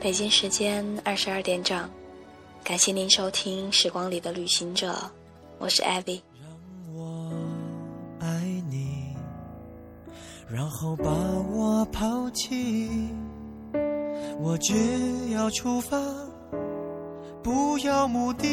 [0.00, 1.88] 北京时间二十二点整，
[2.64, 4.92] 感谢您收听《时光里的旅行者》，
[5.58, 6.20] 我是艾薇。
[6.40, 6.50] 让
[6.92, 7.32] 我
[8.18, 8.26] 爱
[8.68, 9.14] 你，
[10.50, 11.08] 然后把
[11.50, 13.08] 我抛弃，
[14.40, 15.96] 我只要出发，
[17.42, 18.46] 不要目的，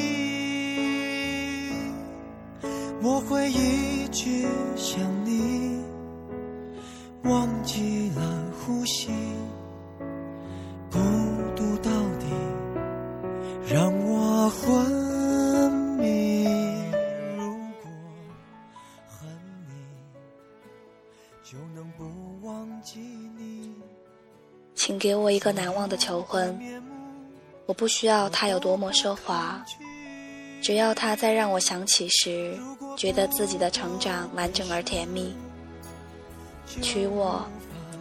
[3.03, 5.79] 我会一直想你，
[7.23, 8.21] 忘记了
[8.59, 9.11] 呼吸。
[10.91, 10.97] 孤
[11.55, 12.25] 独到底
[13.71, 16.43] 让我昏迷。
[17.37, 17.45] 如
[17.83, 17.91] 果
[19.07, 19.29] 恨
[19.67, 19.73] 你，
[21.43, 22.99] 就能不忘记
[23.37, 23.71] 你。
[24.73, 26.57] 请给我一个难忘的求婚，
[27.69, 29.63] 我不需要他有多么奢华，
[30.59, 32.57] 只要他在让我想起时，
[32.97, 35.35] 觉得自己的成长完整而甜蜜。
[36.81, 37.47] 娶我，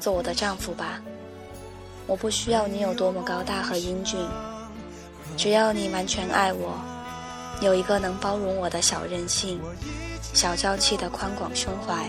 [0.00, 1.02] 做我的丈夫吧。
[2.06, 4.18] 我不需要你有多么高大和英俊，
[5.36, 6.72] 只要你完全爱我，
[7.60, 9.60] 有一个能包容我的小任性、
[10.32, 12.08] 小娇气的宽广胸怀。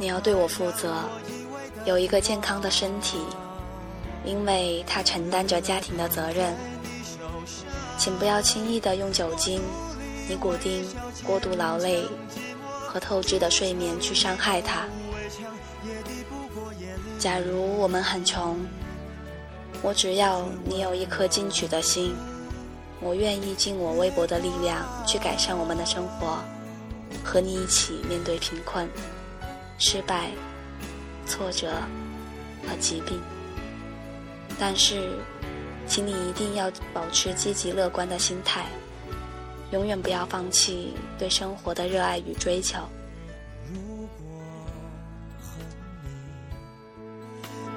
[0.00, 1.04] 你要对我负责，
[1.84, 3.20] 有一个健康的身体，
[4.26, 6.54] 因为他承担着家庭的责任。
[7.98, 9.62] 请不要轻易的用酒精、
[10.28, 10.84] 尼古丁、
[11.24, 12.04] 过度劳累
[12.86, 14.84] 和透支的睡眠去伤害他。
[17.18, 18.58] 假如我们很穷，
[19.80, 22.14] 我只要你有一颗进取的心，
[23.00, 26.38] 我愿意尽我微薄的力量去改善我们的生活，
[27.24, 28.86] 和你一起面对贫困、
[29.78, 30.30] 失败、
[31.26, 31.72] 挫折
[32.68, 33.18] 和疾病。
[34.58, 35.10] 但是，
[35.86, 38.64] 请你一定要保持积极乐观的心态，
[39.70, 42.78] 永远不要放弃对生活的热爱与追求。
[43.70, 43.78] 如
[44.18, 44.38] 果
[45.40, 45.60] 恨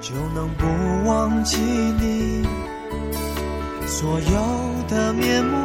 [0.00, 0.64] 就能不
[1.08, 2.46] 忘记你
[3.86, 5.56] 所有的面目，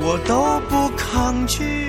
[0.00, 1.87] 我都不抗拒。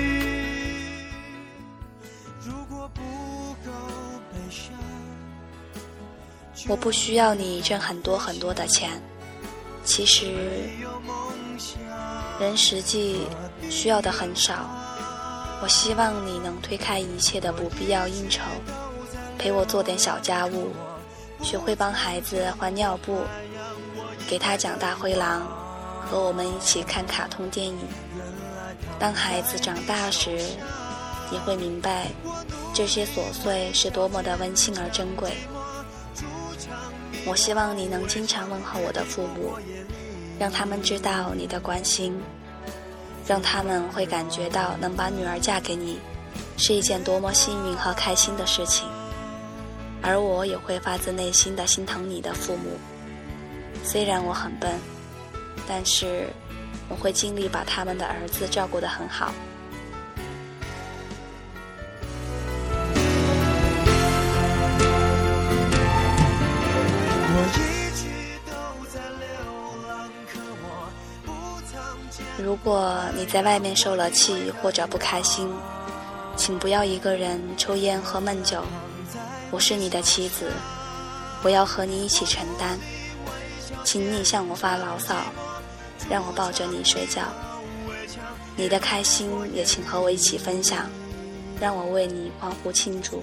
[6.70, 8.90] 我不需要你挣很多很多的钱，
[9.84, 10.70] 其实
[12.38, 13.26] 人实际
[13.68, 14.70] 需要的很少。
[15.60, 18.42] 我希望你能推开一切的不必要应酬，
[19.36, 20.68] 陪我做点小家务。
[21.42, 23.24] 学会帮孩子换尿布，
[24.28, 25.42] 给他讲大灰狼，
[26.08, 27.76] 和我们一起看卡通电影。
[28.96, 30.38] 当孩子长大时，
[31.32, 32.12] 你会明白
[32.72, 35.32] 这些琐碎是多么的温馨而珍贵。
[37.26, 39.54] 我希望你能经常问候我的父母，
[40.38, 42.18] 让他们知道你的关心，
[43.26, 45.98] 让他们会感觉到能把女儿嫁给你
[46.56, 48.88] 是一件多么幸运和开心的事情。
[50.02, 52.78] 而我也会发自内心的心疼你的父母。
[53.84, 54.72] 虽然我很笨，
[55.68, 56.26] 但是
[56.88, 59.32] 我会尽力把他们的儿子照顾得很好。
[72.62, 75.50] 如果你在外面受了气或者不开心，
[76.36, 78.62] 请不要一个人抽烟喝闷酒。
[79.50, 80.52] 我是你的妻子，
[81.42, 82.78] 我要和你一起承担，
[83.82, 85.16] 请你向我发牢骚，
[86.10, 87.22] 让我抱着你睡觉。
[88.56, 90.86] 你的开心也请和我一起分享，
[91.58, 93.22] 让我为你欢呼庆祝。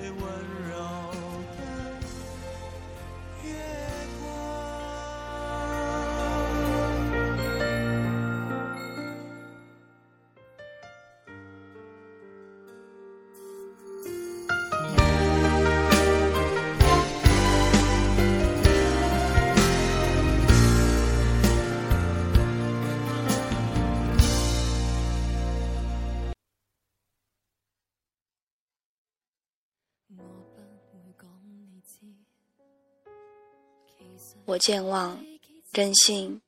[34.47, 35.21] 我健忘、
[35.73, 36.39] 任性，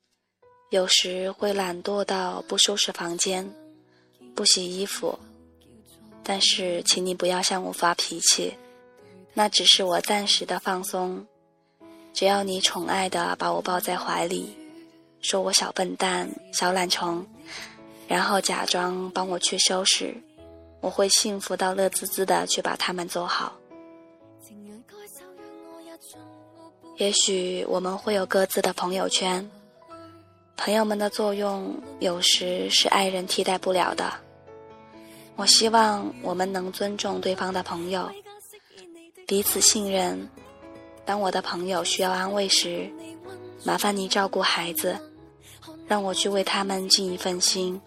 [0.70, 3.54] 有时会懒惰到不收拾房间、
[4.34, 5.20] 不洗衣服。
[6.24, 8.54] 但是，请你不要向我发脾气，
[9.34, 11.28] 那只是我暂时的放松。
[12.14, 14.56] 只要你宠爱的把我抱在怀里，
[15.20, 17.28] 说我小笨蛋、小懒虫，
[18.08, 20.16] 然后假装帮我去收拾，
[20.80, 23.60] 我会幸福到乐滋滋的去把它们做好。
[27.00, 29.50] 也许我们会有各自的朋友圈，
[30.58, 34.12] 朋友们的作用有时是爱人替代不了的。
[35.38, 38.12] 我希望我们能尊重对方的朋友，
[39.26, 40.28] 彼此信任。
[41.06, 42.92] 当我的朋友需要安慰时，
[43.64, 45.00] 麻烦你照顾孩子，
[45.88, 47.80] 让我去为他们尽一份心；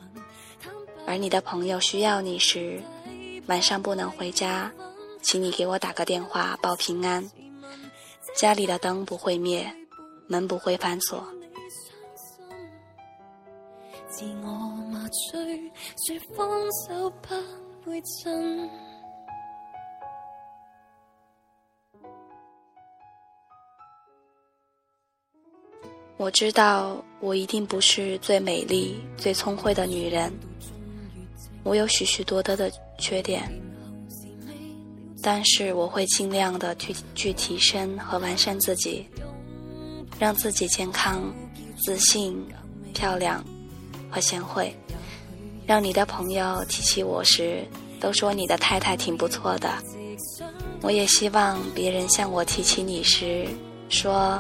[1.07, 2.83] 而你的朋友需要你时，
[3.45, 4.73] 晚上不能回家，
[5.21, 7.31] 请你给我打个电话报平安。
[8.35, 9.65] 家里的灯不会灭，
[10.27, 11.25] 门不会反锁。
[14.09, 14.49] 自我
[14.91, 15.59] 麻醉，
[16.07, 16.47] 说放
[16.89, 17.35] 手不
[17.85, 18.71] 会震。
[26.17, 30.33] 我知道，我一定不是最美丽、最聪慧的女人，
[31.65, 33.51] 我有许许多多的缺点，
[35.23, 39.07] 但是我会尽量的去去提升和完善自己，
[40.19, 41.33] 让自己健康、
[41.83, 42.45] 自信、
[42.93, 43.43] 漂亮。
[44.15, 44.77] 和贤惠，
[45.67, 47.67] 让你的朋友提起我时，
[47.99, 49.73] 都说你的太太挺不错的。
[50.83, 53.49] 我也希望别人向我提起你时，
[53.89, 54.39] 说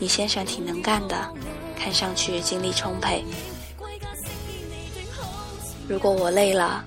[0.00, 1.32] 你先生挺能干的，
[1.78, 3.24] 看上去精力充沛。
[5.86, 6.84] 如果我累了，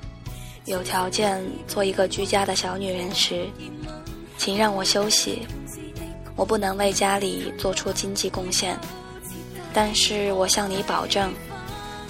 [0.66, 3.48] 有条件做一个居家的小女人时，
[4.36, 5.48] 请让我休息。
[6.36, 8.78] 我不能为家里做出经济贡献，
[9.72, 11.32] 但是我向你保证。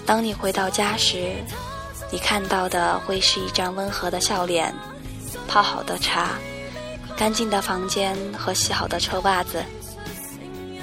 [0.06, 1.36] 当你回到家时，
[2.10, 4.74] 你看到的会是一张温和的笑脸，
[5.48, 6.40] 泡好的茶，
[7.18, 9.62] 干净的房间和洗好的臭袜子。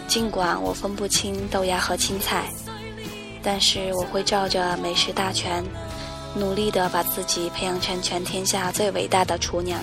[0.06, 2.52] 尽管我分不清豆芽和青菜，
[3.42, 5.64] 但是我会照着美食大全，
[6.34, 9.80] 努力的把自己培养成全天下最伟大的厨娘。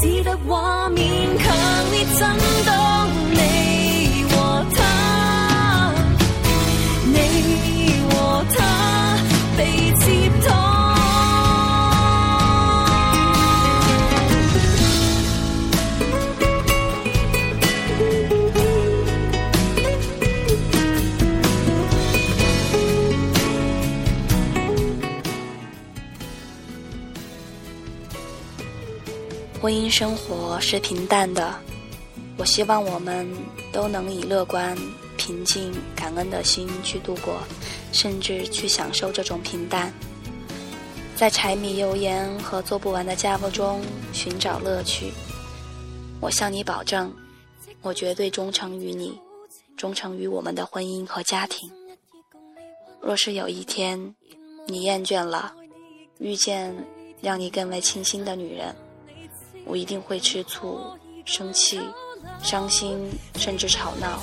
[0.00, 3.74] 只得画面强烈震动你。
[8.44, 8.83] 婚
[29.74, 31.54] 姻生活是平淡的，
[32.36, 33.28] 我希望我们
[33.72, 34.76] 都能以乐观、
[35.16, 37.40] 平静、感恩的心去度过，
[37.92, 39.92] 甚至去享受这种平淡，
[41.16, 43.80] 在柴米油盐和做不完的家务中
[44.12, 45.12] 寻找乐趣。
[46.20, 47.12] 我向你保证，
[47.82, 49.18] 我绝对忠诚于你，
[49.76, 51.70] 忠诚于我们的婚姻和家庭。
[53.00, 54.14] 若是有一天
[54.66, 55.52] 你厌倦了，
[56.18, 56.74] 遇见
[57.20, 58.74] 让你更为倾心的女人。
[59.64, 60.80] 我一定会吃醋、
[61.24, 61.80] 生气、
[62.42, 64.20] 伤心，甚至吵闹，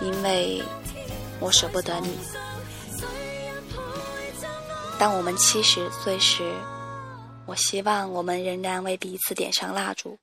[0.00, 0.62] 因为
[1.40, 2.18] 我舍不得你。
[4.98, 6.54] 当我们七十岁时，
[7.46, 10.18] 我希望我们仍然为彼此点上蜡烛。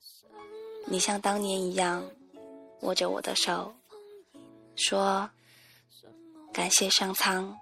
[0.86, 2.04] 你像当年一样
[2.82, 3.74] 握着我的手，
[4.76, 5.30] 说
[6.54, 7.54] ：“感谢上苍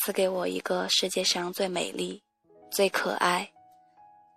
[0.00, 2.22] 赐给我一个世界上最美丽、
[2.70, 3.50] 最可爱。”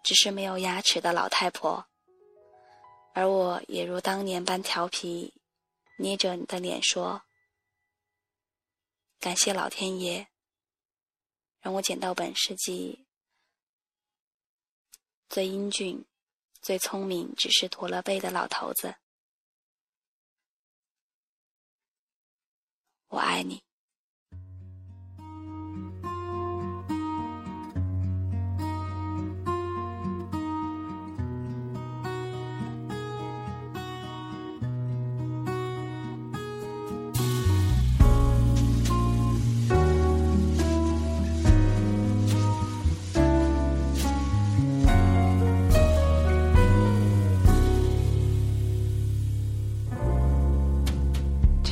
[0.04, 1.88] 只是没有牙齿的老太婆，
[3.14, 5.34] 而我也如当年般调皮，
[5.98, 7.22] 捏着你的脸说
[9.20, 10.28] ：“感谢老天爷，
[11.60, 13.06] 让我捡到本世纪
[15.28, 16.06] 最英俊、
[16.62, 18.96] 最聪明，只是驼了背的老头子。”
[23.10, 23.69] 我爱你。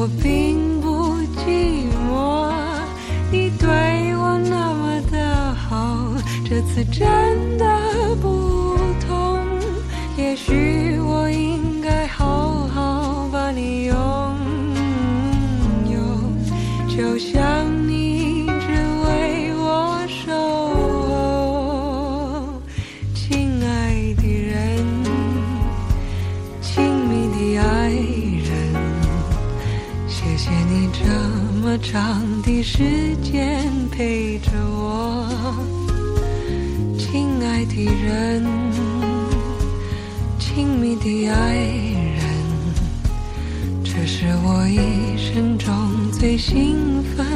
[0.00, 1.12] 我并不
[1.44, 2.50] 寂寞，
[3.30, 3.68] 你对
[4.16, 6.06] 我那么的好，
[6.42, 7.66] 这次真的
[8.22, 8.59] 不
[44.90, 45.72] 一生中
[46.10, 47.29] 最兴奋。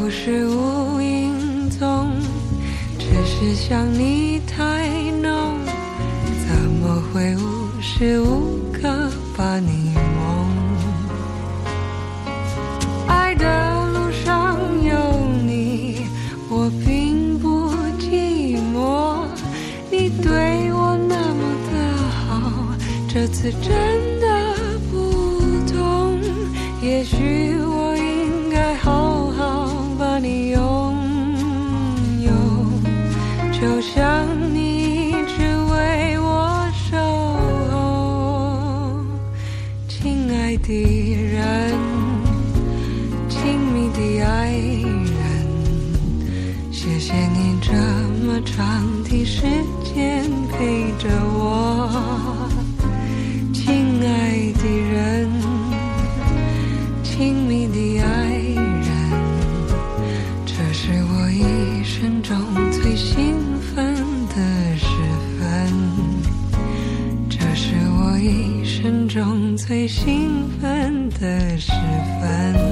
[0.00, 2.10] 不是无影踪，
[2.98, 4.88] 只是想你太
[5.20, 5.58] 浓，
[6.48, 8.88] 怎么会无时无刻
[9.36, 10.48] 把你梦？
[13.08, 13.44] 爱的
[13.92, 14.96] 路上有
[15.46, 16.06] 你，
[16.48, 19.26] 我并不寂寞。
[19.90, 21.76] 你对我那么的
[22.26, 22.74] 好，
[23.06, 24.19] 这次真的。
[49.92, 52.48] 天陪着我
[53.52, 55.28] 亲爱的人
[57.02, 58.86] 亲密的爱人
[60.46, 62.36] 这是我一生中
[62.70, 63.34] 最兴
[63.74, 63.96] 奋
[64.28, 64.86] 的时
[65.38, 65.40] 分。
[67.28, 71.72] 这是我一生中最兴奋的时
[72.20, 72.69] 分。